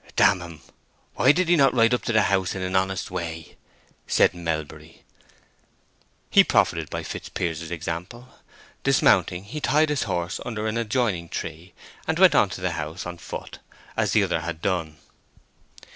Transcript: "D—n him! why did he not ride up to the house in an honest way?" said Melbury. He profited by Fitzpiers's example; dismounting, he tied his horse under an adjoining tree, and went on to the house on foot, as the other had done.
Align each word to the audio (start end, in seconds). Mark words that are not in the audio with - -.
"D—n 0.15 0.41
him! 0.41 0.61
why 1.13 1.31
did 1.31 1.47
he 1.47 1.55
not 1.55 1.75
ride 1.75 1.93
up 1.93 2.01
to 2.05 2.11
the 2.11 2.23
house 2.23 2.55
in 2.55 2.63
an 2.63 2.75
honest 2.75 3.11
way?" 3.11 3.55
said 4.07 4.33
Melbury. 4.33 5.03
He 6.31 6.43
profited 6.43 6.89
by 6.89 7.03
Fitzpiers's 7.03 7.69
example; 7.69 8.27
dismounting, 8.81 9.43
he 9.43 9.61
tied 9.61 9.89
his 9.89 10.05
horse 10.09 10.39
under 10.43 10.65
an 10.65 10.75
adjoining 10.77 11.29
tree, 11.29 11.73
and 12.07 12.17
went 12.17 12.33
on 12.33 12.49
to 12.49 12.61
the 12.61 12.71
house 12.71 13.05
on 13.05 13.19
foot, 13.19 13.59
as 13.95 14.11
the 14.13 14.23
other 14.23 14.41
had 14.41 14.59
done. 14.59 14.97